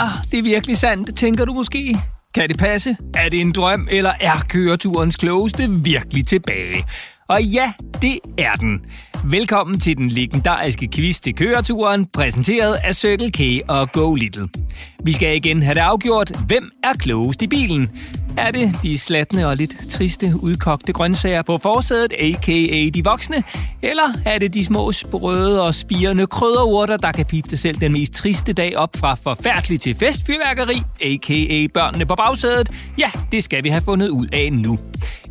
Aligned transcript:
Er 0.00 0.24
det 0.32 0.44
virkelig 0.44 0.76
sandt, 0.76 1.16
tænker 1.16 1.44
du 1.44 1.52
måske? 1.52 1.96
Kan 2.34 2.48
det 2.48 2.58
passe? 2.58 2.96
Er 3.14 3.28
det 3.28 3.40
en 3.40 3.52
drøm, 3.52 3.88
eller 3.90 4.12
er 4.20 4.38
køreturens 4.48 5.16
klogeste 5.16 5.70
virkelig 5.70 6.26
tilbage? 6.26 6.84
Og 7.30 7.42
ja, 7.42 7.72
det 8.02 8.18
er 8.38 8.52
den. 8.52 8.80
Velkommen 9.24 9.80
til 9.80 9.96
den 9.96 10.08
legendariske 10.08 10.88
quiz 10.94 11.20
til 11.20 11.34
køreturen, 11.34 12.06
præsenteret 12.06 12.74
af 12.84 12.94
Circle 12.94 13.30
K 13.30 13.68
og 13.68 13.92
Go 13.92 14.14
Little. 14.14 14.48
Vi 15.04 15.12
skal 15.12 15.36
igen 15.36 15.62
have 15.62 15.74
det 15.74 15.80
afgjort, 15.80 16.32
hvem 16.46 16.70
er 16.84 16.92
klogest 16.98 17.42
i 17.42 17.46
bilen? 17.46 17.90
Er 18.38 18.50
det 18.50 18.74
de 18.82 18.98
slatne 18.98 19.48
og 19.48 19.56
lidt 19.56 19.90
triste 19.90 20.32
udkogte 20.42 20.92
grøntsager 20.92 21.42
på 21.42 21.58
forsædet, 21.58 22.12
a.k.a. 22.18 22.88
de 22.94 23.04
voksne? 23.04 23.42
Eller 23.82 24.12
er 24.26 24.38
det 24.38 24.54
de 24.54 24.64
små 24.64 24.92
sprøde 24.92 25.62
og 25.62 25.74
spirende 25.74 26.26
krydderurter, 26.26 26.96
der 26.96 27.12
kan 27.12 27.26
pifte 27.26 27.56
selv 27.56 27.80
den 27.80 27.92
mest 27.92 28.12
triste 28.12 28.52
dag 28.52 28.76
op 28.76 28.96
fra 28.96 29.14
forfærdelig 29.14 29.80
til 29.80 29.94
festfyrværkeri, 29.94 30.82
a.k.a. 31.02 31.66
børnene 31.74 32.06
på 32.06 32.14
bagsædet? 32.14 32.70
Ja, 32.98 33.10
det 33.32 33.44
skal 33.44 33.64
vi 33.64 33.68
have 33.68 33.82
fundet 33.82 34.08
ud 34.08 34.26
af 34.32 34.52
nu. 34.52 34.78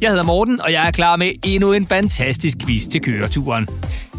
Jeg 0.01 0.09
hedder 0.09 0.23
Morten, 0.23 0.61
og 0.61 0.71
jeg 0.71 0.87
er 0.87 0.91
klar 0.91 1.15
med 1.15 1.31
endnu 1.45 1.73
en 1.73 1.85
fantastisk 1.89 2.57
quiz 2.65 2.87
til 2.87 3.01
køreturen. 3.01 3.67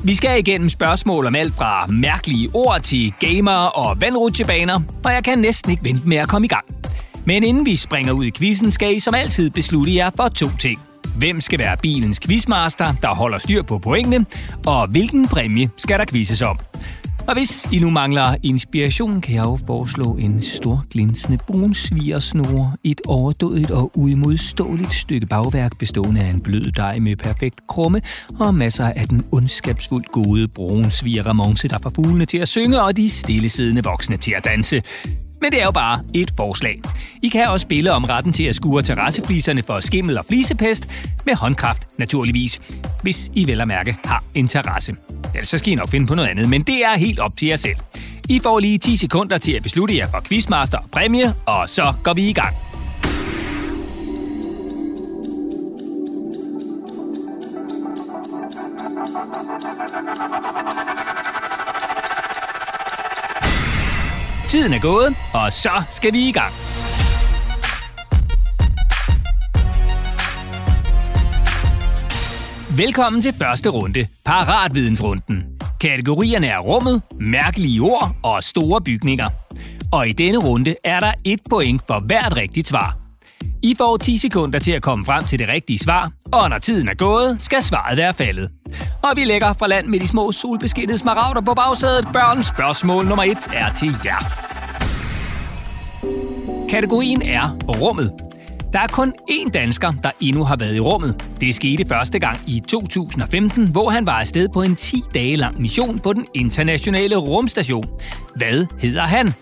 Vi 0.05 0.15
skal 0.15 0.38
igennem 0.38 0.69
spørgsmål 0.69 1.27
om 1.27 1.34
alt 1.34 1.55
fra 1.55 1.87
mærkelige 1.87 2.51
ord 2.55 2.80
til 2.80 3.12
gamer 3.20 3.52
og 3.52 4.01
vandrutsjebaner, 4.01 4.80
og 5.05 5.12
jeg 5.12 5.24
kan 5.24 5.38
næsten 5.38 5.70
ikke 5.70 5.84
vente 5.84 6.09
med 6.09 6.16
at 6.16 6.28
komme 6.28 6.45
i 6.45 6.48
gang. 6.48 6.64
Men 7.25 7.45
inden 7.45 7.66
vi 7.66 7.77
springer 7.77 8.12
ud 8.12 8.25
i 8.25 8.30
quizzen, 8.30 8.73
skal 8.73 8.97
I 8.97 9.01
som 9.01 9.14
altid 9.14 9.51
beslutte 9.51 9.95
jer 9.95 10.11
for 10.16 10.28
to 10.28 10.47
ting. 10.59 10.80
Hvem 11.16 11.41
skal 11.41 11.59
være 11.59 11.77
bilens 11.77 12.20
quizmaster, 12.20 12.95
der 13.02 13.09
holder 13.09 13.38
styr 13.38 13.62
på 13.62 13.78
pointene, 13.78 14.27
og 14.66 14.87
hvilken 14.87 15.28
præmie 15.28 15.70
skal 15.77 15.98
der 15.98 16.05
quizzes 16.05 16.42
om? 16.42 16.58
Og 17.31 17.36
hvis 17.36 17.69
I 17.73 17.78
nu 17.78 17.91
mangler 17.91 18.34
inspiration, 18.42 19.20
kan 19.20 19.34
jeg 19.34 19.45
jo 19.45 19.59
foreslå 19.67 20.17
en 20.17 20.41
stor 20.41 20.84
glinsende 20.91 21.39
brun 21.47 21.75
svigersnore, 21.75 22.77
et 22.84 23.00
overdådigt 23.06 23.70
og 23.70 23.92
uimodståeligt 23.95 24.95
stykke 24.95 25.27
bagværk 25.27 25.78
bestående 25.78 26.20
af 26.20 26.31
en 26.31 26.41
blød 26.41 26.73
dej 26.73 26.98
med 26.98 27.17
perfekt 27.17 27.67
krumme 27.67 28.03
og 28.39 28.55
masser 28.55 28.84
af 28.84 29.08
den 29.08 29.25
ondskabsfuldt 29.33 30.12
gode 30.12 30.48
brun 30.48 30.91
svigerramonce, 30.91 31.69
der 31.69 31.78
får 31.83 31.91
fuglene 31.91 32.25
til 32.25 32.39
at 32.39 32.48
synge 32.48 32.83
og 32.83 32.97
de 32.97 33.11
stillesiddende 33.11 33.83
voksne 33.83 34.17
til 34.17 34.34
at 34.36 34.45
danse. 34.45 34.83
Men 35.41 35.52
det 35.52 35.60
er 35.60 35.64
jo 35.64 35.70
bare 35.70 36.00
et 36.14 36.33
forslag. 36.36 36.80
I 37.22 37.28
kan 37.28 37.48
også 37.48 37.62
spille 37.62 37.92
om 37.92 38.05
retten 38.05 38.33
til 38.33 38.44
at 38.44 38.55
skure 38.55 38.83
terrassefliserne 38.83 39.62
for 39.62 39.80
skimmel 39.80 40.19
og 40.19 40.24
flisepest 40.28 40.88
med 41.27 41.34
håndkraft 41.34 41.88
naturligvis, 41.98 42.80
hvis 43.02 43.30
I 43.34 43.46
vel 43.46 43.61
at 43.61 43.68
mærke 43.68 43.96
har 44.05 44.24
en 44.34 44.48
terrasse. 44.48 44.94
Ellers 45.34 45.48
så 45.48 45.58
skal 45.58 45.72
I 45.72 45.74
nok 45.74 45.88
finde 45.88 46.06
på 46.06 46.14
noget 46.14 46.28
andet, 46.28 46.48
men 46.48 46.62
det 46.62 46.84
er 46.84 46.96
helt 46.98 47.18
op 47.18 47.36
til 47.36 47.48
jer 47.48 47.56
selv. 47.56 47.77
I 48.28 48.41
får 48.42 48.58
lige 48.58 48.78
10 48.78 48.96
sekunder 48.96 49.38
til 49.38 49.52
at 49.52 49.62
beslutte 49.62 49.96
jer 49.96 50.11
for 50.11 50.20
quizmaster 50.28 50.78
og 50.78 50.91
præmie, 50.92 51.34
og 51.46 51.68
så 51.68 51.94
går 52.05 52.12
vi 52.12 52.28
i 52.28 52.33
gang. 52.33 52.70
Tiden 64.61 64.75
er 64.75 64.80
gået, 64.80 65.16
og 65.33 65.53
så 65.53 65.83
skal 65.91 66.12
vi 66.12 66.28
i 66.28 66.33
gang. 66.33 66.53
Velkommen 72.77 73.22
til 73.22 73.34
første 73.34 73.69
runde, 73.69 74.06
Paratvidensrunden. 74.25 75.44
Kategorierne 75.80 76.47
er 76.47 76.58
rummet, 76.58 77.02
mærkelige 77.20 77.80
ord 77.80 78.17
og 78.22 78.42
store 78.42 78.80
bygninger. 78.80 79.28
Og 79.92 80.08
i 80.08 80.12
denne 80.12 80.39
runde 80.39 80.74
er 80.85 81.01
der 81.01 81.12
et 81.24 81.40
point 81.51 81.83
for 81.86 82.01
hvert 82.01 82.36
rigtigt 82.36 82.68
svar. 82.68 82.96
I 83.62 83.74
får 83.79 83.96
10 83.96 84.17
sekunder 84.17 84.58
til 84.58 84.73
at 84.73 84.83
komme 84.83 85.05
frem 85.05 85.24
til 85.24 85.39
det 85.39 85.48
rigtige 85.48 85.79
svar, 85.79 86.11
og 86.33 86.51
når 86.51 86.58
tiden 86.58 86.89
er 86.89 86.95
gået, 86.95 87.42
skal 87.42 87.62
svaret 87.62 87.96
være 87.96 88.14
faldet. 88.14 88.51
Og 89.02 89.12
vi 89.17 89.24
lægger 89.24 89.52
fra 89.52 89.67
land 89.67 89.86
med 89.86 90.01
de 90.01 90.08
små 90.08 90.33
solbeskinnede 90.33 90.98
smaragder 90.98 91.40
på 91.40 91.55
bagsædet. 91.55 92.08
Børn, 92.12 92.42
spørgsmål 92.42 93.06
nummer 93.06 93.24
1 93.24 93.39
er 93.52 93.73
til 93.73 93.96
jer. 94.05 94.49
Kategorien 96.70 97.23
er 97.23 97.57
rummet. 97.69 98.13
Der 98.73 98.79
er 98.79 98.86
kun 98.86 99.14
én 99.31 99.51
dansker, 99.51 99.92
der 100.03 100.11
endnu 100.20 100.45
har 100.45 100.57
været 100.57 100.77
i 100.77 100.81
rummet. 100.81 101.25
Det 101.41 101.55
skete 101.55 101.85
første 101.89 102.19
gang 102.19 102.39
i 102.47 102.63
2015, 102.69 103.69
hvor 103.69 103.91
han 103.91 104.07
var 104.07 104.13
afsted 104.13 104.48
på 104.48 104.63
en 104.63 104.77
10 104.77 105.03
dage 105.14 105.36
lang 105.36 105.61
mission 105.61 105.98
på 105.98 106.13
den 106.13 106.27
internationale 106.35 107.17
rumstation. 107.17 107.85
Hvad 108.36 108.67
hedder 108.80 109.03
han? 109.03 109.33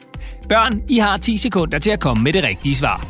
Børn, 0.49 0.83
I 0.88 0.99
har 0.99 1.17
10 1.17 1.37
sekunder 1.37 1.78
til 1.78 1.91
at 1.91 2.00
komme 2.00 2.22
med 2.22 2.33
det 2.33 2.44
rigtige 2.44 2.75
svar. 2.75 3.06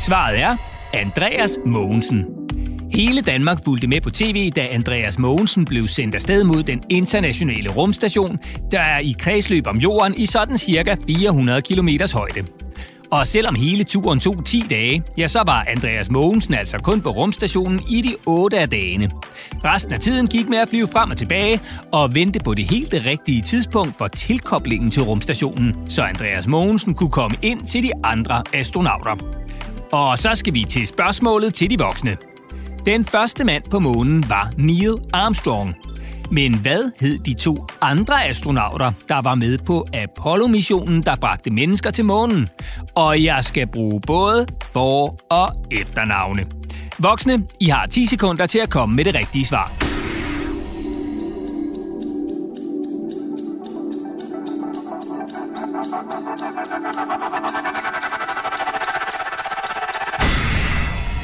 Svaret 0.00 0.40
er 0.40 0.73
Andreas 0.94 1.58
Mogensen. 1.64 2.24
Hele 2.92 3.20
Danmark 3.20 3.64
fulgte 3.64 3.86
med 3.86 4.00
på 4.00 4.10
tv, 4.10 4.50
da 4.50 4.66
Andreas 4.70 5.18
Mogensen 5.18 5.64
blev 5.64 5.86
sendt 5.86 6.14
afsted 6.14 6.44
mod 6.44 6.62
den 6.62 6.82
internationale 6.90 7.70
rumstation, 7.70 8.38
der 8.70 8.80
er 8.80 8.98
i 8.98 9.14
kredsløb 9.18 9.66
om 9.66 9.76
jorden 9.76 10.14
i 10.16 10.26
sådan 10.26 10.58
cirka 10.58 10.96
400 11.06 11.62
km 11.62 11.88
højde. 12.14 12.44
Og 13.10 13.26
selvom 13.26 13.54
hele 13.54 13.84
turen 13.84 14.20
tog 14.20 14.44
10 14.44 14.64
dage, 14.70 15.02
ja, 15.18 15.26
så 15.26 15.42
var 15.46 15.64
Andreas 15.68 16.10
Mogensen 16.10 16.54
altså 16.54 16.78
kun 16.78 17.00
på 17.00 17.10
rumstationen 17.10 17.80
i 17.90 18.00
de 18.00 18.14
8 18.26 18.58
af 18.58 18.68
dagene. 18.68 19.10
Resten 19.64 19.92
af 19.92 20.00
tiden 20.00 20.26
gik 20.26 20.48
med 20.48 20.58
at 20.58 20.68
flyve 20.68 20.88
frem 20.92 21.10
og 21.10 21.16
tilbage 21.16 21.60
og 21.92 22.14
vente 22.14 22.40
på 22.44 22.54
det 22.54 22.70
helt 22.70 22.94
rigtige 23.06 23.42
tidspunkt 23.42 23.98
for 23.98 24.08
tilkoblingen 24.08 24.90
til 24.90 25.02
rumstationen, 25.02 25.90
så 25.90 26.02
Andreas 26.02 26.46
Mogensen 26.46 26.94
kunne 26.94 27.10
komme 27.10 27.36
ind 27.42 27.66
til 27.66 27.82
de 27.82 27.90
andre 28.04 28.42
astronauter. 28.52 29.44
Og 29.94 30.18
så 30.18 30.30
skal 30.34 30.54
vi 30.54 30.64
til 30.64 30.86
spørgsmålet 30.86 31.54
til 31.54 31.70
de 31.70 31.78
voksne. 31.78 32.16
Den 32.86 33.04
første 33.04 33.44
mand 33.44 33.62
på 33.70 33.78
månen 33.78 34.24
var 34.28 34.52
Neil 34.58 34.94
Armstrong. 35.12 35.74
Men 36.30 36.58
hvad 36.58 36.92
hed 37.00 37.18
de 37.18 37.34
to 37.34 37.66
andre 37.80 38.28
astronauter, 38.28 38.92
der 39.08 39.22
var 39.22 39.34
med 39.34 39.58
på 39.58 39.86
Apollo-missionen, 39.94 41.02
der 41.02 41.16
bragte 41.16 41.50
mennesker 41.50 41.90
til 41.90 42.04
månen? 42.04 42.48
Og 42.94 43.24
jeg 43.24 43.44
skal 43.44 43.66
bruge 43.66 44.00
både 44.00 44.46
for- 44.72 45.18
og 45.30 45.52
efternavne. 45.70 46.46
Voksne, 46.98 47.46
I 47.60 47.68
har 47.68 47.86
10 47.86 48.06
sekunder 48.06 48.46
til 48.46 48.58
at 48.58 48.70
komme 48.70 48.96
med 48.96 49.04
det 49.04 49.14
rigtige 49.14 49.44
svar. 49.44 49.93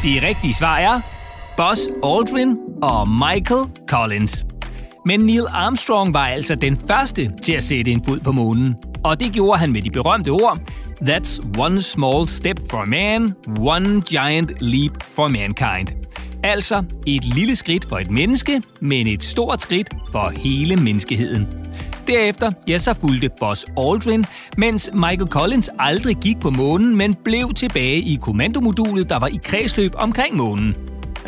Det 0.02 0.22
rigtige 0.22 0.54
svar 0.54 0.78
er 0.78 1.00
Buzz 1.56 1.80
Aldrin 2.04 2.56
og 2.82 3.08
Michael 3.08 3.66
Collins. 3.88 4.46
Men 5.06 5.20
Neil 5.20 5.46
Armstrong 5.48 6.14
var 6.14 6.26
altså 6.26 6.54
den 6.54 6.76
første 6.76 7.32
til 7.42 7.52
at 7.52 7.62
sætte 7.62 7.90
en 7.90 8.04
fod 8.04 8.20
på 8.20 8.32
månen. 8.32 8.74
Og 9.04 9.20
det 9.20 9.32
gjorde 9.32 9.58
han 9.58 9.72
med 9.72 9.82
de 9.82 9.90
berømte 9.90 10.28
ord 10.28 10.58
That's 11.02 11.58
one 11.58 11.82
small 11.82 12.28
step 12.28 12.60
for 12.70 12.84
man, 12.84 13.34
one 13.58 14.02
giant 14.02 14.52
leap 14.60 15.02
for 15.02 15.28
mankind. 15.28 15.88
Altså 16.44 16.84
et 17.06 17.24
lille 17.24 17.56
skridt 17.56 17.88
for 17.88 17.98
et 17.98 18.10
menneske, 18.10 18.62
men 18.80 19.06
et 19.06 19.22
stort 19.22 19.62
skridt 19.62 19.88
for 20.12 20.32
hele 20.36 20.76
menneskeheden. 20.76 21.59
Derefter, 22.06 22.52
ja, 22.68 22.78
så 22.78 22.94
fulgte 22.94 23.30
Buzz 23.40 23.64
Aldrin, 23.78 24.24
mens 24.56 24.90
Michael 24.92 25.28
Collins 25.28 25.70
aldrig 25.78 26.16
gik 26.16 26.40
på 26.40 26.50
månen, 26.50 26.96
men 26.96 27.14
blev 27.24 27.54
tilbage 27.54 27.96
i 27.98 28.18
kommandomodulet, 28.22 29.08
der 29.08 29.18
var 29.18 29.26
i 29.26 29.38
kredsløb 29.44 29.92
omkring 29.94 30.36
månen. 30.36 30.76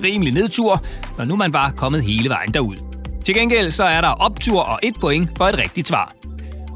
Rimelig 0.05 0.33
nedtur, 0.33 0.85
når 1.19 1.25
nu 1.25 1.37
man 1.37 1.53
var 1.53 1.71
kommet 1.71 2.05
hele 2.05 2.29
vejen 2.29 2.55
derud. 2.55 2.77
Til 3.25 3.35
gengæld 3.35 3.71
så 3.71 3.85
er 3.85 4.01
der 4.01 4.09
optur 4.09 4.61
og 4.61 4.79
et 4.83 4.95
point 5.01 5.31
for 5.39 5.45
et 5.45 5.59
rigtigt 5.59 5.89
svar. 5.89 6.15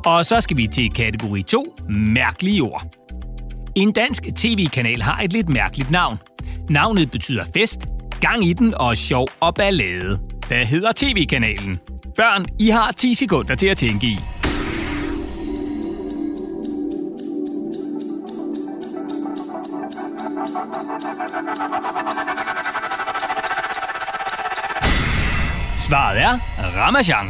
Og 0.05 0.25
så 0.25 0.41
skal 0.41 0.57
vi 0.57 0.67
til 0.67 0.91
kategori 0.91 1.43
2, 1.43 1.77
mærkelige 1.89 2.63
ord. 2.63 2.87
En 3.77 3.93
dansk 3.93 4.23
tv-kanal 4.37 5.03
har 5.03 5.21
et 5.21 5.33
lidt 5.33 5.49
mærkeligt 5.49 5.91
navn. 5.91 6.19
Navnet 6.71 7.11
betyder 7.11 7.45
fest, 7.55 7.87
gang 8.21 8.45
i 8.45 8.53
den 8.53 8.75
og 8.75 8.97
sjov 8.97 9.29
og 9.41 9.55
ballade. 9.55 10.19
Hvad 10.49 10.65
hedder 10.65 10.93
tv-kanalen? 10.97 11.79
Børn, 12.17 12.45
I 12.59 12.69
har 12.69 12.93
10 12.93 13.15
sekunder 13.15 13.55
til 13.55 13.67
at 13.67 13.77
tænke 13.77 14.07
i. 14.07 14.19
Svaret 25.79 26.21
er 26.21 26.39
Ramachan. 26.59 27.27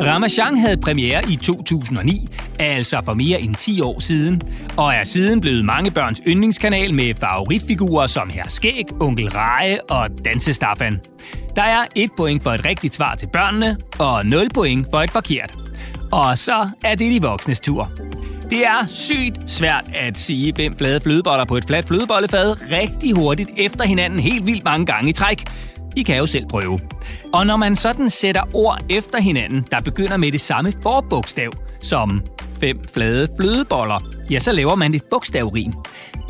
Ramachan 0.00 0.56
havde 0.56 0.76
premiere 0.76 1.22
i 1.30 1.36
2009, 1.36 2.28
altså 2.58 3.02
for 3.04 3.14
mere 3.14 3.40
end 3.40 3.54
10 3.54 3.80
år 3.80 4.00
siden, 4.00 4.42
og 4.76 4.94
er 4.94 5.04
siden 5.04 5.40
blevet 5.40 5.64
mange 5.64 5.90
børns 5.90 6.22
yndlingskanal 6.26 6.94
med 6.94 7.14
favoritfigurer 7.20 8.06
som 8.06 8.30
Herr 8.30 8.48
Skæg, 8.48 8.84
Onkel 9.00 9.28
Reje 9.28 9.78
og 9.88 10.08
Dansestaffan. 10.24 11.00
Der 11.56 11.62
er 11.62 11.86
et 11.94 12.10
point 12.16 12.42
for 12.42 12.50
et 12.50 12.64
rigtigt 12.64 12.94
svar 12.94 13.14
til 13.14 13.26
børnene, 13.26 13.76
og 13.98 14.26
0 14.26 14.48
point 14.54 14.86
for 14.90 14.98
et 14.98 15.10
forkert. 15.10 15.58
Og 16.12 16.38
så 16.38 16.70
er 16.84 16.94
det 16.94 17.12
de 17.12 17.22
voksnes 17.22 17.60
tur. 17.60 17.90
Det 18.50 18.66
er 18.66 18.86
sygt 18.88 19.50
svært 19.50 19.84
at 19.94 20.18
sige 20.18 20.54
fem 20.56 20.76
flade 20.78 21.00
flødeboller 21.00 21.44
på 21.44 21.56
et 21.56 21.64
fladt 21.66 21.88
flødebollefad 21.88 22.72
rigtig 22.72 23.14
hurtigt 23.14 23.50
efter 23.56 23.84
hinanden 23.84 24.20
helt 24.20 24.46
vildt 24.46 24.64
mange 24.64 24.86
gange 24.86 25.10
i 25.10 25.12
træk. 25.12 25.44
I 25.96 26.02
kan 26.02 26.18
jo 26.18 26.26
selv 26.26 26.46
prøve. 26.46 26.80
Og 27.32 27.46
når 27.46 27.56
man 27.56 27.76
sådan 27.76 28.10
sætter 28.10 28.42
ord 28.54 28.80
efter 28.90 29.20
hinanden, 29.20 29.66
der 29.70 29.80
begynder 29.80 30.16
med 30.16 30.32
det 30.32 30.40
samme 30.40 30.72
forbogstav, 30.82 31.50
som 31.82 32.22
fem 32.60 32.78
flade 32.94 33.28
flødeboller, 33.40 34.00
ja, 34.30 34.38
så 34.38 34.52
laver 34.52 34.74
man 34.74 34.94
et 34.94 35.02
bogstavrim. 35.10 35.72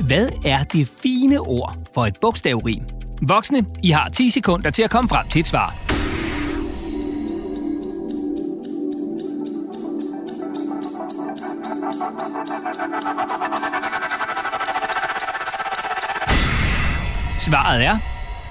Hvad 0.07 0.29
er 0.45 0.63
det 0.63 0.89
fine 1.03 1.41
ord 1.41 1.77
for 1.95 2.07
et 2.07 2.15
bogstavrim? 2.21 2.96
Voksne, 3.23 3.65
I 3.83 3.91
har 3.91 4.09
10 4.09 4.31
sekunder 4.31 4.71
til 4.71 4.83
at 4.83 4.91
komme 4.91 5.09
frem 5.09 5.29
til 5.29 5.41
et 5.41 5.47
svar. 5.47 5.75
Svaret 17.39 17.85
er 17.85 17.99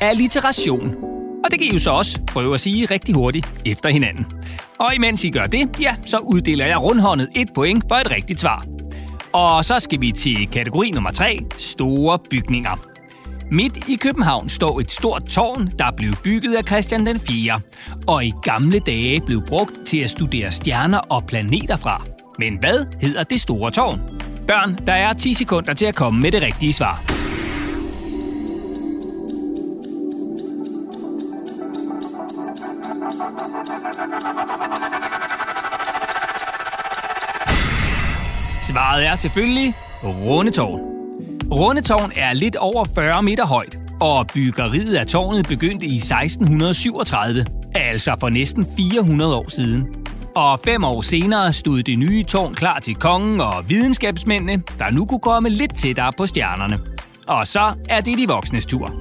alliteration. 0.02 0.96
Og 1.44 1.52
det 1.52 1.60
kan 1.60 1.68
I 1.68 1.74
jo 1.74 1.80
så 1.80 1.92
også 1.92 2.20
prøve 2.28 2.54
at 2.54 2.60
sige 2.60 2.86
rigtig 2.86 3.16
hurtigt 3.16 3.48
efter 3.66 3.90
hinanden. 3.90 4.26
Og 4.80 4.96
imens 4.96 5.24
I 5.24 5.30
gør 5.30 5.46
det, 5.46 5.80
ja, 5.82 5.96
så 6.06 6.18
uddeler 6.18 6.66
jeg 6.66 6.82
rundhåndet 6.82 7.30
et 7.36 7.50
point 7.56 7.84
for 7.88 7.96
et 7.96 8.12
rigtigt 8.12 8.40
svar. 8.40 8.66
Og 9.34 9.66
så 9.66 9.80
skal 9.80 10.02
vi 10.02 10.12
til 10.12 10.48
kategori 10.52 10.92
nummer 10.92 11.12
3, 11.12 11.40
store 11.58 12.20
bygninger. 12.30 12.95
Midt 13.52 13.90
i 13.90 13.96
København 13.96 14.50
står 14.50 14.80
et 14.80 14.92
stort 14.92 15.26
tårn, 15.26 15.68
der 15.80 15.92
blev 15.98 16.14
bygget 16.24 16.56
af 16.56 16.64
Christian 16.64 17.06
den 17.06 17.20
4. 17.20 17.60
og 18.08 18.26
i 18.26 18.34
gamle 18.44 18.80
dage 18.80 19.22
blev 19.22 19.42
brugt 19.48 19.72
til 19.86 19.98
at 19.98 20.10
studere 20.10 20.52
stjerner 20.52 20.98
og 20.98 21.24
planeter 21.28 21.76
fra. 21.76 22.06
Men 22.40 22.58
hvad 22.60 22.86
hedder 23.02 23.24
det 23.24 23.42
store 23.42 23.72
tårn? 23.72 24.00
Børn, 24.48 24.78
der 24.88 24.94
er 24.94 25.14
10 25.14 25.34
sekunder 25.34 25.74
til 25.74 25.86
at 25.86 25.96
komme 25.96 26.22
med 26.22 26.32
det 26.32 26.42
rigtige 26.42 26.74
svar. 26.74 27.04
Svaret 38.64 39.06
er 39.06 39.16
selvfølgelig 39.16 39.74
Rundetårn. 40.04 40.95
Rundetårn 41.52 42.12
er 42.16 42.34
lidt 42.34 42.56
over 42.56 42.86
40 42.96 43.24
meter 43.24 43.46
højt, 43.46 43.78
og 44.02 44.28
byggeriet 44.34 44.96
af 44.96 45.08
tårnet 45.08 45.48
begyndte 45.48 45.86
i 45.86 45.96
1637, 45.96 47.46
altså 47.76 48.16
for 48.20 48.30
næsten 48.30 48.68
400 48.78 49.36
år 49.36 49.50
siden. 49.50 49.86
Og 50.36 50.60
fem 50.66 50.84
år 50.84 51.02
senere 51.02 51.54
stod 51.54 51.84
det 51.84 52.00
nye 52.00 52.24
tårn 52.24 52.56
klar 52.56 52.80
til 52.80 52.96
kongen 52.96 53.42
og 53.42 53.64
videnskabsmændene, 53.68 54.64
der 54.80 54.92
nu 54.92 55.06
kunne 55.06 55.20
komme 55.20 55.50
lidt 55.50 55.76
tættere 55.76 56.14
på 56.18 56.26
stjernerne. 56.26 56.80
Og 57.28 57.48
så 57.48 57.74
er 57.90 58.02
det 58.02 58.18
de 58.18 58.28
voksnes 58.28 58.66
tur. 58.66 58.94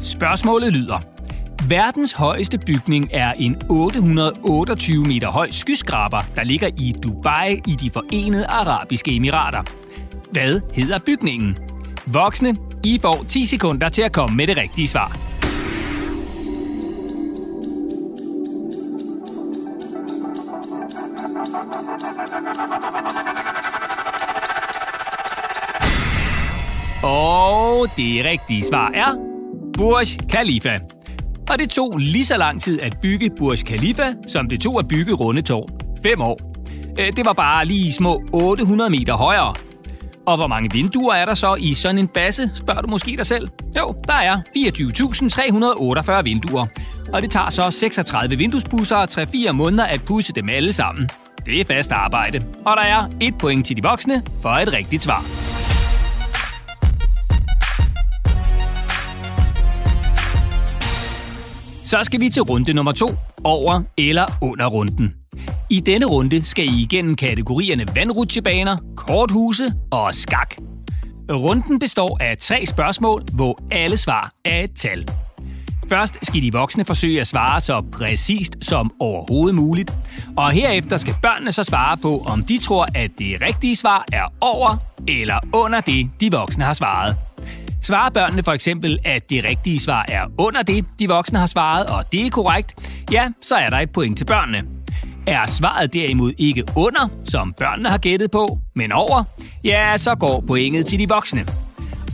Spørgsmålet 0.00 0.72
lyder. 0.72 1.00
Verdens 1.68 2.12
højeste 2.12 2.58
bygning 2.58 3.08
er 3.12 3.32
en 3.32 3.62
828 3.70 5.04
meter 5.04 5.28
høj 5.28 5.50
skyskraber, 5.50 6.20
der 6.36 6.44
ligger 6.44 6.68
i 6.78 6.94
Dubai 7.02 7.60
i 7.66 7.76
de 7.80 7.90
forenede 7.90 8.46
arabiske 8.46 9.16
emirater. 9.16 9.83
Hvad 10.34 10.60
hedder 10.72 10.98
bygningen? 10.98 11.58
Voksne, 12.06 12.56
I 12.84 12.98
får 13.02 13.24
10 13.28 13.46
sekunder 13.46 13.88
til 13.88 14.02
at 14.02 14.12
komme 14.12 14.36
med 14.36 14.46
det 14.46 14.56
rigtige 14.56 14.88
svar. 14.88 15.16
Og 27.02 27.88
det 27.96 28.24
rigtige 28.24 28.64
svar 28.64 28.90
er 28.94 29.14
Burj 29.76 30.28
Khalifa. 30.28 30.78
Og 31.50 31.58
det 31.58 31.70
tog 31.70 31.98
lige 31.98 32.24
så 32.24 32.36
lang 32.36 32.62
tid 32.62 32.80
at 32.80 32.96
bygge 33.02 33.30
Burj 33.38 33.56
Khalifa, 33.56 34.12
som 34.26 34.48
det 34.48 34.60
tog 34.60 34.78
at 34.78 34.88
bygge 34.88 35.14
Rundetårn. 35.14 35.70
Fem 36.02 36.20
år. 36.20 36.40
Øh, 36.98 37.16
det 37.16 37.26
var 37.26 37.32
bare 37.32 37.66
lige 37.66 37.92
små 37.92 38.22
800 38.32 38.90
meter 38.90 39.14
højere. 39.14 39.54
Og 40.26 40.36
hvor 40.36 40.46
mange 40.46 40.70
vinduer 40.72 41.14
er 41.14 41.24
der 41.24 41.34
så 41.34 41.54
i 41.54 41.74
sådan 41.74 41.98
en 41.98 42.08
basse, 42.08 42.50
spørger 42.54 42.80
du 42.80 42.88
måske 42.88 43.16
dig 43.16 43.26
selv? 43.26 43.48
Jo, 43.78 43.94
der 44.06 44.14
er 44.14 44.40
24.348 46.18 46.22
vinduer. 46.22 46.66
Og 47.12 47.22
det 47.22 47.30
tager 47.30 47.50
så 47.50 47.70
36 47.70 48.36
vinduespusser 48.36 48.96
og 48.96 49.08
3-4 49.10 49.52
måneder 49.52 49.84
at 49.84 50.00
pusse 50.04 50.32
dem 50.32 50.48
alle 50.48 50.72
sammen. 50.72 51.08
Det 51.46 51.60
er 51.60 51.64
fast 51.64 51.92
arbejde. 51.92 52.44
Og 52.64 52.76
der 52.76 52.82
er 52.82 53.08
et 53.20 53.38
point 53.38 53.66
til 53.66 53.76
de 53.76 53.82
voksne 53.82 54.22
for 54.42 54.48
et 54.48 54.72
rigtigt 54.72 55.02
svar. 55.02 55.24
Så 61.84 61.98
skal 62.02 62.20
vi 62.20 62.28
til 62.28 62.42
runde 62.42 62.72
nummer 62.72 62.92
to, 62.92 63.10
over 63.44 63.82
eller 63.98 64.26
under 64.42 64.66
runden. 64.66 65.14
I 65.74 65.80
denne 65.80 66.06
runde 66.06 66.44
skal 66.44 66.64
I 66.64 66.82
igennem 66.82 67.14
kategorierne 67.14 67.86
vandrutsjebaner, 67.94 68.76
korthuse 68.96 69.72
og 69.90 70.14
skak. 70.14 70.54
Runden 71.30 71.78
består 71.78 72.18
af 72.20 72.38
tre 72.38 72.66
spørgsmål, 72.66 73.22
hvor 73.32 73.62
alle 73.70 73.96
svar 73.96 74.30
er 74.44 74.60
et 74.60 74.72
tal. 74.76 75.08
Først 75.88 76.18
skal 76.22 76.42
de 76.42 76.52
voksne 76.52 76.84
forsøge 76.84 77.20
at 77.20 77.26
svare 77.26 77.60
så 77.60 77.82
præcist 77.92 78.56
som 78.60 78.92
overhovedet 79.00 79.54
muligt. 79.54 79.94
Og 80.36 80.50
herefter 80.50 80.96
skal 80.96 81.14
børnene 81.22 81.52
så 81.52 81.64
svare 81.64 81.96
på, 81.96 82.22
om 82.26 82.44
de 82.44 82.58
tror, 82.58 82.86
at 82.94 83.10
det 83.18 83.42
rigtige 83.42 83.76
svar 83.76 84.04
er 84.12 84.32
over 84.40 84.76
eller 85.08 85.38
under 85.52 85.80
det, 85.80 86.10
de 86.20 86.30
voksne 86.32 86.64
har 86.64 86.72
svaret. 86.72 87.16
Svarer 87.82 88.10
børnene 88.10 88.42
for 88.42 88.52
eksempel, 88.52 88.98
at 89.04 89.30
det 89.30 89.44
rigtige 89.44 89.80
svar 89.80 90.04
er 90.08 90.26
under 90.38 90.62
det, 90.62 90.84
de 90.98 91.08
voksne 91.08 91.38
har 91.38 91.46
svaret, 91.46 91.86
og 91.86 92.12
det 92.12 92.26
er 92.26 92.30
korrekt, 92.30 92.74
ja, 93.12 93.28
så 93.42 93.54
er 93.54 93.70
der 93.70 93.78
et 93.78 93.90
point 93.90 94.16
til 94.16 94.24
børnene. 94.24 94.73
Er 95.26 95.46
svaret 95.46 95.92
derimod 95.92 96.32
ikke 96.38 96.64
under, 96.76 97.08
som 97.24 97.54
børnene 97.58 97.88
har 97.88 97.98
gættet 97.98 98.30
på, 98.30 98.58
men 98.74 98.92
over, 98.92 99.24
ja, 99.64 99.96
så 99.96 100.14
går 100.14 100.44
pointet 100.46 100.86
til 100.86 100.98
de 100.98 101.08
voksne. 101.08 101.46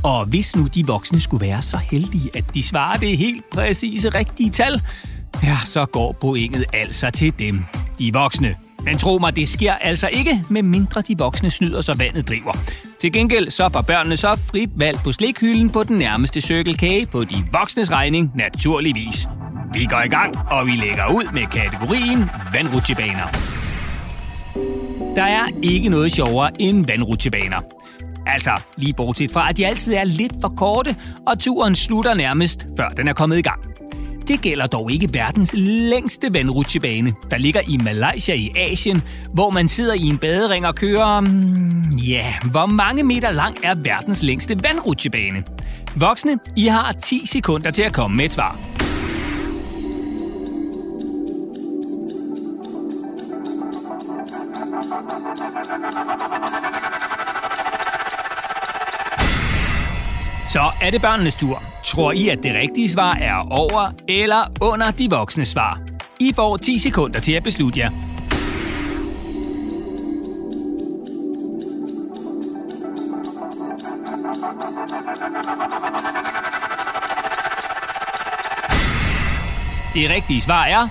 Og 0.05 0.27
hvis 0.27 0.57
nu 0.57 0.67
de 0.67 0.87
voksne 0.87 1.21
skulle 1.21 1.47
være 1.47 1.63
så 1.63 1.77
heldige, 1.77 2.31
at 2.35 2.45
de 2.55 2.63
svarer 2.63 2.97
det 2.97 3.19
helt 3.19 3.45
præcise 3.53 4.09
rigtige 4.09 4.51
tal, 4.51 4.81
ja, 5.43 5.57
så 5.65 5.87
går 5.87 6.17
pointet 6.21 6.65
altså 6.73 7.11
til 7.11 7.39
dem, 7.39 7.65
de 7.99 8.13
voksne. 8.13 8.57
Men 8.85 8.99
tro 8.99 9.19
mig, 9.19 9.37
det 9.37 9.49
sker 9.49 9.73
altså 9.73 10.09
ikke, 10.09 10.45
med 10.49 10.63
mindre 10.63 11.01
de 11.01 11.19
voksne 11.19 11.51
snyder, 11.51 11.81
så 11.81 11.95
vandet 11.95 12.29
driver. 12.29 12.53
Til 13.01 13.13
gengæld 13.13 13.51
så 13.51 13.69
får 13.73 13.81
børnene 13.81 14.17
så 14.17 14.37
frit 14.37 14.71
valg 14.77 14.99
på 15.05 15.13
slikhylden 15.13 15.71
på 15.71 15.83
den 15.83 15.99
nærmeste 15.99 16.41
Circle 16.41 16.75
K 16.75 17.11
på 17.11 17.25
de 17.25 17.45
voksnes 17.53 17.93
regning, 17.93 18.33
naturligvis. 18.35 19.27
Vi 19.75 19.85
går 19.85 20.03
i 20.05 20.09
gang, 20.09 20.35
og 20.51 20.67
vi 20.67 20.71
lægger 20.71 21.07
ud 21.15 21.33
med 21.33 21.47
kategorien 21.47 22.31
vandrutsjebaner. 22.53 23.27
Der 25.17 25.23
er 25.23 25.47
ikke 25.63 25.89
noget 25.89 26.13
sjovere 26.13 26.51
end 26.59 26.87
vandrutsjebaner. 26.87 27.61
Altså, 28.27 28.51
lige 28.77 28.93
bortset 28.93 29.31
fra, 29.33 29.51
at 29.51 29.57
de 29.57 29.67
altid 29.67 29.95
er 29.95 30.05
lidt 30.05 30.33
for 30.41 30.49
korte, 30.57 30.97
og 31.27 31.39
turen 31.39 31.75
slutter 31.75 32.15
nærmest, 32.15 32.67
før 32.77 32.89
den 32.89 33.09
er 33.09 33.13
kommet 33.13 33.39
i 33.39 33.43
gang. 33.43 33.61
Det 34.29 34.41
gælder 34.41 34.67
dog 34.67 34.93
ikke 34.93 35.09
verdens 35.13 35.55
længste 35.57 36.35
vandrutsjebane, 36.35 37.13
der 37.31 37.39
ligger 37.39 37.61
i 37.69 37.79
Malaysia 37.85 38.35
i 38.35 38.51
Asien, 38.57 39.03
hvor 39.35 39.51
man 39.51 39.69
sidder 39.69 39.95
i 39.95 40.03
en 40.03 40.19
badering 40.19 40.67
og 40.67 40.75
kører... 40.75 41.21
Mm, 41.21 41.91
ja, 41.91 42.35
hvor 42.51 42.67
mange 42.67 43.03
meter 43.03 43.31
lang 43.31 43.57
er 43.63 43.75
verdens 43.75 44.23
længste 44.23 44.57
vandrutsjebane? 44.65 45.45
Voksne, 45.97 46.39
I 46.57 46.67
har 46.67 46.93
10 46.93 47.27
sekunder 47.27 47.71
til 47.71 47.83
at 47.83 47.93
komme 47.93 48.17
med 48.17 48.25
et 48.25 48.33
svar. 48.33 48.70
Er 60.91 60.93
det 60.93 61.03
børnenes 61.03 61.37
tur. 61.37 61.63
Tror 61.85 62.13
I, 62.13 62.29
at 62.29 62.43
det 62.43 62.55
rigtige 62.55 62.89
svar 62.89 63.15
er 63.15 63.47
over 63.51 63.93
eller 64.09 64.53
under 64.63 64.91
de 64.91 65.11
voksne 65.11 65.45
svar? 65.45 65.81
I 66.21 66.33
får 66.33 66.57
10 66.57 66.79
sekunder 66.79 67.21
til 67.21 67.33
at 67.33 67.43
beslutte 67.43 67.81
jer. 67.81 67.91
Det 79.95 80.11
rigtige 80.11 80.41
svar 80.41 80.65
er 80.65 80.89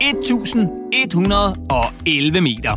1111 0.00 2.40
meter. 2.40 2.76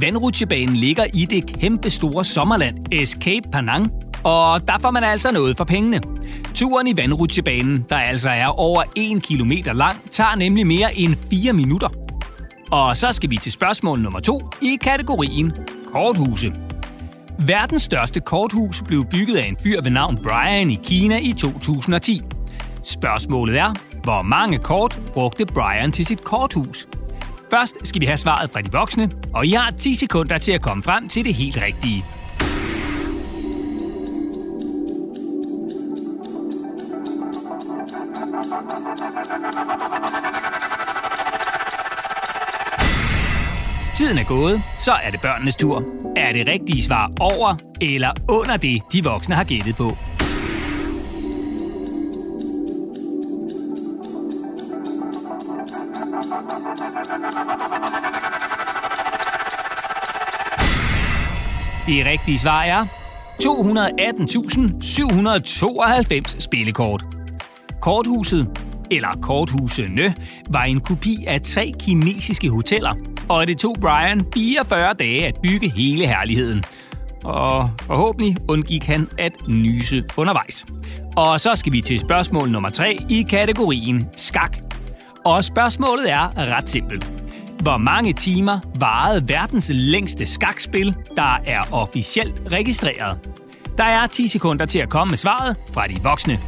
Vandrutsjebanen 0.00 0.76
ligger 0.76 1.04
i 1.14 1.24
det 1.24 1.60
kæmpe 1.60 1.90
store 1.90 2.24
sommerland 2.24 2.76
Escape 2.92 3.48
Panang, 3.52 3.90
og 4.26 4.68
der 4.68 4.78
får 4.80 4.90
man 4.90 5.04
altså 5.04 5.32
noget 5.32 5.56
for 5.56 5.64
pengene. 5.64 6.00
Turen 6.54 6.86
i 6.86 6.96
vandrutsjebanen, 6.96 7.84
der 7.88 7.96
altså 7.96 8.30
er 8.30 8.46
over 8.46 8.82
1 8.96 9.22
km 9.22 9.52
lang, 9.72 10.10
tager 10.10 10.34
nemlig 10.34 10.66
mere 10.66 10.98
end 10.98 11.16
4 11.30 11.52
minutter. 11.52 11.88
Og 12.70 12.96
så 12.96 13.12
skal 13.12 13.30
vi 13.30 13.36
til 13.36 13.52
spørgsmål 13.52 14.00
nummer 14.00 14.20
2 14.20 14.42
i 14.62 14.78
kategorien 14.80 15.52
korthuse. 15.92 16.52
Verdens 17.38 17.82
største 17.82 18.20
korthus 18.20 18.82
blev 18.86 19.04
bygget 19.04 19.36
af 19.36 19.46
en 19.46 19.56
fyr 19.62 19.82
ved 19.82 19.90
navn 19.90 20.18
Brian 20.22 20.70
i 20.70 20.78
Kina 20.84 21.18
i 21.18 21.32
2010. 21.32 22.22
Spørgsmålet 22.82 23.58
er, 23.58 23.72
hvor 24.02 24.22
mange 24.22 24.58
kort 24.58 25.02
brugte 25.12 25.46
Brian 25.46 25.92
til 25.92 26.06
sit 26.06 26.24
korthus? 26.24 26.86
Først 27.50 27.76
skal 27.82 28.00
vi 28.00 28.06
have 28.06 28.16
svaret 28.16 28.50
fra 28.50 28.60
de 28.60 28.72
voksne, 28.72 29.10
og 29.34 29.46
I 29.46 29.50
har 29.50 29.70
10 29.70 29.94
sekunder 29.94 30.38
til 30.38 30.52
at 30.52 30.62
komme 30.62 30.82
frem 30.82 31.08
til 31.08 31.24
det 31.24 31.34
helt 31.34 31.58
rigtige. 31.62 32.04
Tiden 44.06 44.18
er 44.18 44.24
gået, 44.24 44.62
så 44.78 44.92
er 44.92 45.10
det 45.10 45.20
børnenes 45.20 45.56
tur. 45.56 45.84
Er 46.16 46.32
det 46.32 46.46
rigtige 46.46 46.82
svar 46.82 47.12
over 47.20 47.56
eller 47.80 48.10
under 48.28 48.56
det, 48.56 48.82
de 48.92 49.04
voksne 49.04 49.34
har 49.34 49.44
gættet 49.44 49.76
på? 49.76 49.96
Det 61.86 62.06
rigtige 62.06 62.38
svar 62.38 62.62
er 62.62 62.86
218.792 63.42 66.40
spillekort. 66.40 67.04
Korthuset, 67.80 68.48
eller 68.90 69.18
korthusene, 69.22 70.14
var 70.50 70.64
en 70.64 70.80
kopi 70.80 71.24
af 71.26 71.40
tre 71.40 71.72
kinesiske 71.80 72.50
hoteller, 72.50 72.94
og 73.28 73.46
det 73.46 73.58
tog 73.58 73.76
Brian 73.80 74.26
44 74.34 74.94
dage 74.94 75.26
at 75.26 75.34
bygge 75.42 75.68
hele 75.68 76.06
herligheden. 76.06 76.64
Og 77.24 77.70
forhåbentlig 77.82 78.36
undgik 78.48 78.84
han 78.84 79.08
at 79.18 79.32
nyse 79.48 80.04
undervejs. 80.16 80.66
Og 81.16 81.40
så 81.40 81.54
skal 81.54 81.72
vi 81.72 81.80
til 81.80 82.00
spørgsmål 82.00 82.50
nummer 82.50 82.68
3 82.68 82.98
i 83.08 83.22
kategorien 83.22 84.08
skak. 84.16 84.56
Og 85.24 85.44
spørgsmålet 85.44 86.10
er 86.10 86.56
ret 86.56 86.68
simpelt. 86.68 87.06
Hvor 87.62 87.76
mange 87.76 88.12
timer 88.12 88.60
varede 88.80 89.28
verdens 89.28 89.70
længste 89.74 90.26
skakspil, 90.26 90.94
der 91.16 91.40
er 91.46 91.62
officielt 91.72 92.34
registreret? 92.52 93.18
Der 93.78 93.84
er 93.84 94.06
10 94.06 94.26
sekunder 94.26 94.66
til 94.66 94.78
at 94.78 94.88
komme 94.88 95.10
med 95.10 95.18
svaret 95.18 95.56
fra 95.72 95.86
de 95.86 95.96
voksne. 96.02 96.38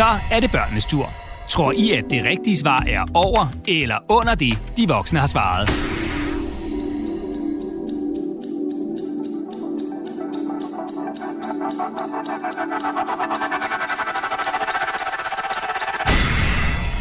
Så 0.00 0.06
er 0.30 0.40
det 0.40 0.50
børnenes 0.50 0.86
tur. 0.86 1.10
Tror 1.48 1.72
I, 1.72 1.90
at 1.92 2.04
det 2.10 2.24
rigtige 2.24 2.58
svar 2.58 2.84
er 2.88 3.04
over 3.14 3.54
eller 3.68 3.96
under 4.08 4.34
det, 4.34 4.58
de 4.76 4.88
voksne 4.88 5.18
har 5.18 5.26
svaret? 5.26 5.68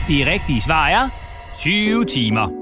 Det 0.08 0.28
rigtige 0.28 0.62
svar 0.62 0.88
er 0.88 1.10
20 1.60 2.06
timer. 2.06 2.59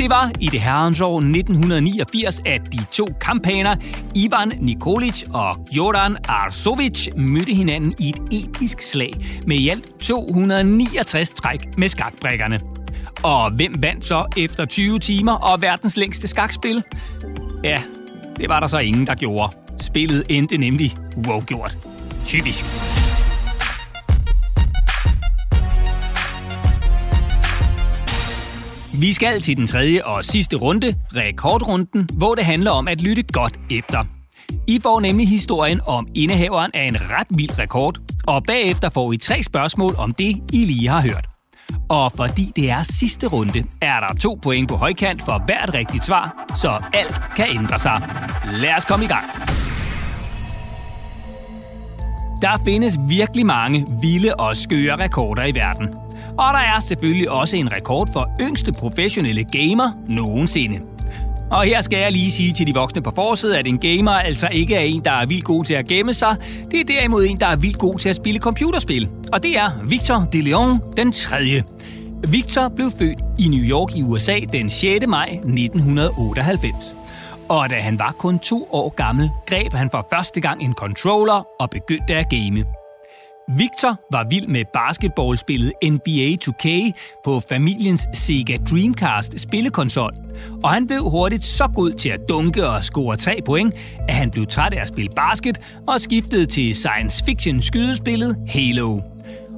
Det 0.00 0.10
var 0.10 0.30
i 0.40 0.46
det 0.46 0.60
herrens 0.60 1.00
år 1.00 1.16
1989, 1.18 2.40
at 2.46 2.60
de 2.72 2.78
to 2.92 3.08
kampaner, 3.20 3.76
Ivan 4.14 4.52
Nikolic 4.60 5.24
og 5.34 5.56
Joran 5.76 6.16
Arsovic, 6.28 7.08
mødte 7.16 7.54
hinanden 7.54 7.94
i 7.98 8.08
et 8.08 8.44
episk 8.44 8.82
slag 8.82 9.14
med 9.46 9.56
i 9.56 9.68
alt 9.68 9.84
269 10.00 11.30
træk 11.30 11.78
med 11.78 11.88
skakbrækkerne. 11.88 12.60
Og 13.22 13.50
hvem 13.50 13.74
vandt 13.82 14.04
så 14.04 14.24
efter 14.36 14.64
20 14.64 14.98
timer 14.98 15.32
og 15.32 15.62
verdens 15.62 15.96
længste 15.96 16.26
skakspil? 16.28 16.82
Ja, 17.64 17.82
det 18.36 18.48
var 18.48 18.60
der 18.60 18.66
så 18.66 18.78
ingen, 18.78 19.06
der 19.06 19.14
gjorde. 19.14 19.52
Spillet 19.80 20.24
endte 20.28 20.58
nemlig 20.58 20.96
uafgjort. 21.16 21.78
Typisk. 22.24 22.64
Vi 28.94 29.12
skal 29.12 29.40
til 29.40 29.56
den 29.56 29.66
tredje 29.66 30.04
og 30.04 30.24
sidste 30.24 30.56
runde, 30.56 30.94
rekordrunden, 31.16 32.08
hvor 32.12 32.34
det 32.34 32.44
handler 32.44 32.70
om 32.70 32.88
at 32.88 33.00
lytte 33.00 33.22
godt 33.22 33.60
efter. 33.70 34.04
I 34.66 34.80
får 34.82 35.00
nemlig 35.00 35.28
historien 35.28 35.80
om 35.86 36.08
indehaveren 36.14 36.70
af 36.74 36.82
en 36.82 36.96
ret 37.00 37.26
vild 37.30 37.58
rekord, 37.58 37.98
og 38.26 38.42
bagefter 38.44 38.88
får 38.88 39.12
I 39.12 39.16
tre 39.16 39.42
spørgsmål 39.42 39.94
om 39.98 40.14
det, 40.14 40.36
I 40.52 40.64
lige 40.64 40.88
har 40.88 41.02
hørt. 41.02 41.26
Og 41.88 42.12
fordi 42.12 42.52
det 42.56 42.70
er 42.70 42.82
sidste 42.82 43.26
runde, 43.26 43.64
er 43.82 44.00
der 44.00 44.14
to 44.20 44.38
point 44.42 44.68
på 44.68 44.76
højkant 44.76 45.22
for 45.22 45.42
hvert 45.46 45.74
rigtigt 45.74 46.04
svar, 46.04 46.54
så 46.56 46.82
alt 46.92 47.20
kan 47.36 47.46
ændre 47.50 47.78
sig. 47.78 48.02
Lad 48.52 48.76
os 48.76 48.84
komme 48.84 49.04
i 49.04 49.08
gang. 49.08 49.24
Der 52.42 52.62
findes 52.64 52.98
virkelig 53.08 53.46
mange 53.46 53.86
vilde 54.02 54.34
og 54.34 54.56
skøre 54.56 54.96
rekorder 54.96 55.44
i 55.44 55.54
verden. 55.54 55.88
Og 56.40 56.54
der 56.54 56.60
er 56.60 56.80
selvfølgelig 56.80 57.30
også 57.30 57.56
en 57.56 57.72
rekord 57.72 58.12
for 58.12 58.30
yngste 58.40 58.72
professionelle 58.72 59.44
gamer 59.44 59.90
nogensinde. 60.08 60.80
Og 61.50 61.64
her 61.64 61.80
skal 61.80 61.98
jeg 61.98 62.12
lige 62.12 62.30
sige 62.30 62.52
til 62.52 62.66
de 62.66 62.74
voksne 62.74 63.02
på 63.02 63.12
forsiden, 63.14 63.56
at 63.56 63.66
en 63.66 63.78
gamer 63.78 64.12
altså 64.12 64.48
ikke 64.52 64.74
er 64.74 64.80
en, 64.80 65.04
der 65.04 65.10
er 65.10 65.26
vildt 65.26 65.44
god 65.44 65.64
til 65.64 65.74
at 65.74 65.86
gemme 65.86 66.14
sig. 66.14 66.36
Det 66.70 66.80
er 66.80 66.84
derimod 66.84 67.24
en, 67.24 67.40
der 67.40 67.46
er 67.46 67.56
vildt 67.56 67.78
god 67.78 67.98
til 67.98 68.08
at 68.08 68.16
spille 68.16 68.40
computerspil. 68.40 69.08
Og 69.32 69.42
det 69.42 69.58
er 69.58 69.70
Victor 69.84 70.28
de 70.32 70.42
Leon 70.42 70.80
den 70.96 71.12
3. 71.12 71.62
Victor 72.28 72.68
blev 72.68 72.90
født 72.98 73.18
i 73.38 73.48
New 73.48 73.64
York 73.64 73.96
i 73.96 74.02
USA 74.02 74.38
den 74.52 74.70
6. 74.70 75.06
maj 75.08 75.28
1998. 75.28 76.94
Og 77.48 77.70
da 77.70 77.74
han 77.74 77.98
var 77.98 78.14
kun 78.18 78.38
to 78.38 78.68
år 78.72 78.88
gammel, 78.88 79.30
greb 79.46 79.72
han 79.72 79.90
for 79.90 80.06
første 80.12 80.40
gang 80.40 80.62
en 80.62 80.74
controller 80.74 81.46
og 81.60 81.70
begyndte 81.70 82.14
at 82.14 82.30
game. 82.30 82.79
Victor 83.58 84.00
var 84.12 84.26
vild 84.30 84.46
med 84.46 84.64
basketballspillet 84.72 85.72
NBA 85.84 86.36
2K 86.44 86.92
på 87.24 87.40
familiens 87.48 88.06
Sega 88.14 88.56
Dreamcast 88.70 89.40
spillekonsol, 89.40 90.12
og 90.62 90.70
han 90.70 90.86
blev 90.86 91.02
hurtigt 91.02 91.44
så 91.44 91.68
god 91.74 91.92
til 91.92 92.08
at 92.08 92.20
dunke 92.28 92.68
og 92.68 92.84
score 92.84 93.16
tre 93.16 93.40
point, 93.46 93.74
at 94.08 94.14
han 94.14 94.30
blev 94.30 94.46
træt 94.46 94.72
af 94.72 94.80
at 94.80 94.88
spille 94.88 95.10
basket 95.16 95.58
og 95.88 96.00
skiftede 96.00 96.46
til 96.46 96.74
science 96.74 97.24
fiction 97.24 97.62
skydespillet 97.62 98.36
Halo. 98.48 99.00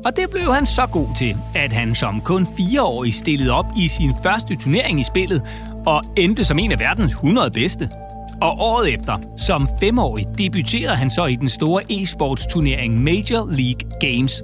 Og 0.04 0.16
det 0.16 0.30
blev 0.30 0.54
han 0.54 0.66
så 0.66 0.87
god 0.92 1.08
til, 1.18 1.37
at 1.54 1.72
han 1.72 1.94
som 1.94 2.20
kun 2.20 2.42
4-årig 2.44 3.14
stillede 3.14 3.52
op 3.52 3.66
i 3.78 3.88
sin 3.88 4.12
første 4.22 4.56
turnering 4.56 5.00
i 5.00 5.04
spillet 5.04 5.42
og 5.87 6.04
endte 6.16 6.44
som 6.44 6.58
en 6.58 6.72
af 6.72 6.80
verdens 6.80 7.12
100 7.12 7.50
bedste. 7.50 7.90
Og 8.42 8.58
året 8.58 8.94
efter, 8.94 9.18
som 9.37 9.68
femårig, 9.80 10.26
debuterede 10.38 10.96
han 10.96 11.11
så 11.11 11.26
i 11.26 11.37
den 11.37 11.49
store 11.49 11.82
e-sportsturnering 11.90 13.02
Major 13.02 13.50
League 13.50 13.90
Games. 14.00 14.42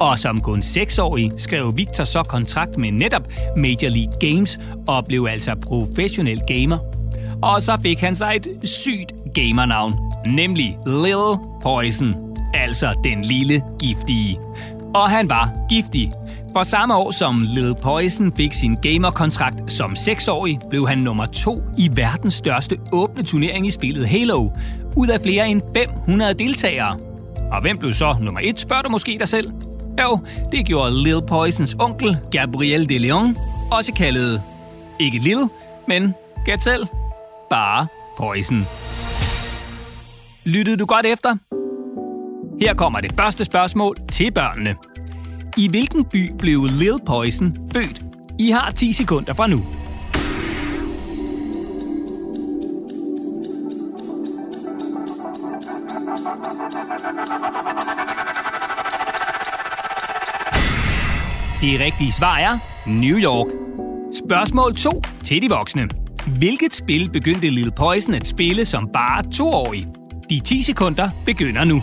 Og 0.00 0.18
som 0.18 0.40
kun 0.40 0.62
seksårig 0.62 1.32
skrev 1.36 1.76
Victor 1.76 2.04
så 2.04 2.22
kontrakt 2.22 2.78
med 2.78 2.92
netop 2.92 3.22
Major 3.56 3.88
League 3.88 4.18
Games 4.20 4.60
og 4.88 5.04
blev 5.04 5.26
altså 5.30 5.54
professionel 5.62 6.40
gamer. 6.46 6.78
Og 7.42 7.62
så 7.62 7.78
fik 7.82 8.00
han 8.00 8.16
sig 8.16 8.36
et 8.36 8.68
sygt 8.68 9.12
gamernavn, 9.34 9.94
nemlig 10.26 10.78
Lil 10.86 11.38
Poison, 11.62 12.14
altså 12.54 13.00
den 13.04 13.22
lille 13.22 13.62
giftige. 13.80 14.38
Og 14.98 15.10
han 15.10 15.30
var 15.30 15.50
giftig, 15.68 16.12
for 16.52 16.62
samme 16.62 16.96
år 16.96 17.10
som 17.10 17.42
Lil 17.42 17.74
Poison 17.82 18.32
fik 18.36 18.52
sin 18.52 18.76
gamerkontrakt 18.82 19.72
som 19.72 19.92
6-årig, 19.92 20.58
blev 20.70 20.88
han 20.88 20.98
nummer 20.98 21.26
to 21.26 21.62
i 21.76 21.90
verdens 21.92 22.34
største 22.34 22.76
åbne 22.92 23.22
turnering 23.22 23.66
i 23.66 23.70
spillet 23.70 24.08
Halo, 24.08 24.50
ud 24.96 25.08
af 25.08 25.20
flere 25.20 25.48
end 25.48 25.62
500 25.74 26.34
deltagere. 26.34 26.98
Og 27.52 27.62
hvem 27.62 27.78
blev 27.78 27.92
så 27.92 28.16
nummer 28.20 28.40
et, 28.44 28.60
spørger 28.60 28.82
du 28.82 28.88
måske 28.88 29.16
dig 29.18 29.28
selv? 29.28 29.50
Jo, 30.02 30.18
det 30.52 30.66
gjorde 30.66 31.02
Lil 31.02 31.22
Poisons 31.28 31.76
onkel, 31.80 32.16
Gabriel 32.30 32.88
de 32.88 32.98
Leon, 32.98 33.36
også 33.72 33.92
kaldet 33.92 34.42
ikke 35.00 35.18
Lil, 35.18 35.48
men 35.88 36.14
gæt 36.44 36.62
selv, 36.62 36.86
bare 37.50 37.86
Poison. 38.16 38.66
Lyttede 40.44 40.76
du 40.76 40.86
godt 40.86 41.06
efter? 41.06 41.57
Her 42.60 42.74
kommer 42.74 43.00
det 43.00 43.12
første 43.20 43.44
spørgsmål 43.44 43.96
til 44.10 44.32
børnene. 44.32 44.74
I 45.56 45.68
hvilken 45.68 46.04
by 46.04 46.32
blev 46.38 46.64
Lil 46.64 46.98
Poison 47.06 47.56
født? 47.72 48.02
I 48.38 48.50
har 48.50 48.70
10 48.70 48.92
sekunder 48.92 49.34
fra 49.34 49.46
nu. 49.46 49.56
Det 61.60 61.80
rigtige 61.80 62.12
svar 62.12 62.38
er 62.38 62.58
New 62.86 63.18
York. 63.18 63.46
Spørgsmål 64.26 64.74
2 64.74 65.02
til 65.24 65.42
de 65.42 65.48
voksne. 65.48 65.88
Hvilket 66.38 66.74
spil 66.74 67.10
begyndte 67.10 67.50
Lil 67.50 67.72
Poison 67.72 68.14
at 68.14 68.26
spille 68.26 68.64
som 68.64 68.88
bare 68.92 69.30
toårig? 69.30 69.86
De 70.30 70.40
10 70.40 70.62
sekunder 70.62 71.10
begynder 71.26 71.64
nu. 71.64 71.82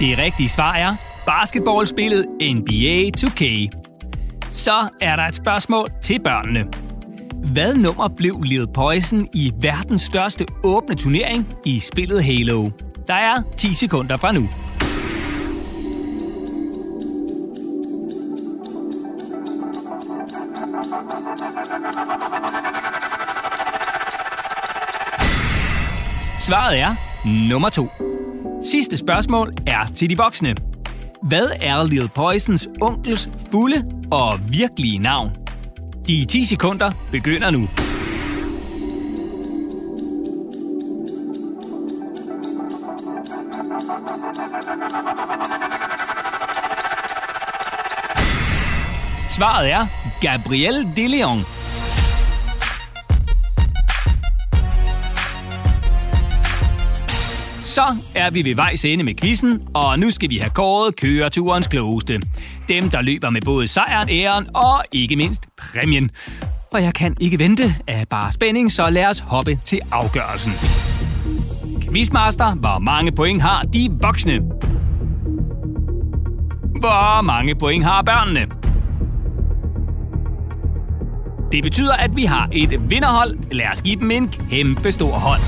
Det 0.00 0.18
rigtige 0.18 0.48
svar 0.48 0.74
er 0.74 0.96
basketballspillet 1.26 2.26
NBA 2.40 3.10
2K. 3.20 3.68
Så 4.50 4.88
er 5.00 5.16
der 5.16 5.22
et 5.22 5.34
spørgsmål 5.34 5.88
til 6.02 6.20
børnene. 6.24 6.64
Hvad 7.52 7.74
nummer 7.74 8.08
blev 8.08 8.42
Lil 8.42 8.66
Poison 8.74 9.28
i 9.34 9.52
verdens 9.60 10.02
største 10.02 10.46
åbne 10.64 10.94
turnering 10.94 11.54
i 11.64 11.78
spillet 11.78 12.24
Halo? 12.24 12.70
Der 13.06 13.14
er 13.14 13.42
10 13.56 13.72
sekunder 13.72 14.16
fra 14.16 14.32
nu. 14.32 14.48
Svaret 26.50 26.78
er 26.78 26.94
nummer 27.48 27.68
2. 27.68 27.88
Sidste 28.70 28.96
spørgsmål 28.96 29.52
er 29.66 29.86
til 29.96 30.10
de 30.10 30.16
voksne. 30.16 30.54
Hvad 31.22 31.48
er 31.60 31.84
Lil 31.84 32.08
Poisons 32.14 32.68
onkels 32.80 33.30
fulde 33.50 33.84
og 34.12 34.40
virkelige 34.48 34.98
navn? 34.98 35.30
De 36.06 36.24
10 36.24 36.44
sekunder 36.44 36.92
begynder 37.12 37.50
nu. 37.50 37.68
Svaret 49.28 49.70
er 49.70 49.86
Gabriel 50.20 50.88
De 50.96 51.08
Leon. 51.08 51.59
Så 57.80 57.96
er 58.14 58.30
vi 58.30 58.44
ved 58.44 58.54
vejs 58.54 58.84
ende 58.84 59.04
med 59.04 59.14
quizzen, 59.14 59.62
og 59.74 59.98
nu 59.98 60.10
skal 60.10 60.30
vi 60.30 60.38
have 60.38 60.50
kåret 60.50 60.96
køreturens 60.96 61.66
klogeste. 61.66 62.20
Dem, 62.68 62.90
der 62.90 63.02
løber 63.02 63.30
med 63.30 63.40
både 63.42 63.66
sejren, 63.66 64.08
æren 64.08 64.46
og 64.56 64.84
ikke 64.92 65.16
mindst 65.16 65.46
præmien. 65.58 66.10
Og 66.72 66.82
jeg 66.82 66.94
kan 66.94 67.16
ikke 67.20 67.38
vente 67.38 67.74
af 67.86 68.08
bare 68.10 68.32
spænding, 68.32 68.72
så 68.72 68.90
lad 68.90 69.06
os 69.06 69.18
hoppe 69.18 69.58
til 69.64 69.80
afgørelsen. 69.92 70.52
Quizmaster, 71.82 72.54
hvor 72.54 72.78
mange 72.78 73.12
point 73.12 73.42
har 73.42 73.62
de 73.62 73.88
voksne? 74.02 74.38
Hvor 76.80 77.22
mange 77.22 77.54
point 77.54 77.84
har 77.84 78.02
børnene? 78.02 78.46
Det 81.52 81.62
betyder, 81.62 81.94
at 81.94 82.16
vi 82.16 82.24
har 82.24 82.48
et 82.52 82.90
vinderhold. 82.90 83.38
Lad 83.52 83.66
os 83.72 83.82
give 83.82 83.96
dem 83.96 84.10
en 84.10 84.28
kæmpe 84.50 84.92
stor 84.92 85.12
hånd. 85.12 85.40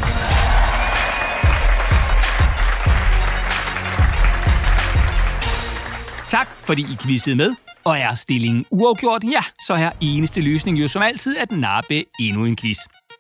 Tak, 6.33 6.49
fordi 6.65 6.83
I 6.83 6.97
quizzede 7.03 7.37
med. 7.37 7.55
Og 7.85 7.99
er 7.99 8.15
stillingen 8.15 8.65
uafgjort, 8.71 9.25
ja, 9.25 9.41
så 9.67 9.75
er 9.75 9.91
eneste 10.01 10.41
løsning 10.41 10.81
jo 10.81 10.89
som 10.89 11.03
altid 11.03 11.37
at 11.37 11.53
nappe 11.53 12.05
endnu 12.21 12.45
en 12.45 12.57
quiz. 12.57 12.77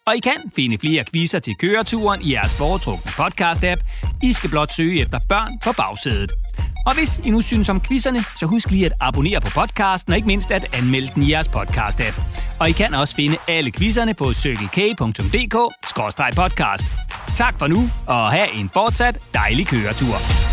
Og 0.07 0.17
I 0.17 0.21
kan 0.21 0.53
finde 0.57 0.79
flere 0.79 1.05
quizzer 1.13 1.39
til 1.39 1.57
køreturen 1.57 2.23
i 2.23 2.33
jeres 2.33 2.55
foretrukne 2.55 3.11
podcast-app. 3.11 4.09
I 4.23 4.33
skal 4.33 4.51
blot 4.51 4.73
søge 4.73 5.01
efter 5.01 5.19
børn 5.29 5.59
på 5.65 5.73
bagsædet. 5.77 6.33
Og 6.87 6.95
hvis 6.95 7.21
I 7.25 7.31
nu 7.31 7.41
synes 7.41 7.69
om 7.69 7.81
quizzerne, 7.81 8.25
så 8.37 8.47
husk 8.47 8.71
lige 8.71 8.87
at 8.87 8.93
abonnere 9.01 9.41
på 9.41 9.51
podcasten, 9.51 10.13
og 10.13 10.17
ikke 10.17 10.27
mindst 10.27 10.51
at 10.51 10.75
anmelde 10.75 11.11
den 11.15 11.23
i 11.23 11.31
jeres 11.31 11.49
podcast-app. 11.49 12.21
Og 12.61 12.69
I 12.69 12.73
kan 12.73 12.95
også 12.95 13.15
finde 13.15 13.37
alle 13.49 13.73
quizzerne 13.73 14.15
på 14.15 14.33
cykelk.dk-podcast. 14.33 16.85
Tak 17.37 17.59
for 17.59 17.67
nu, 17.67 17.91
og 18.07 18.33
have 18.33 18.55
en 18.55 18.71
fortsat 18.75 19.19
dejlig 19.35 19.67
køretur. 19.67 20.52